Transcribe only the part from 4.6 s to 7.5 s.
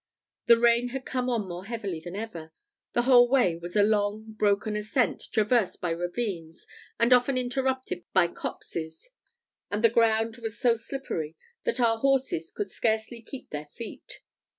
ascent, traversed by ravines, and often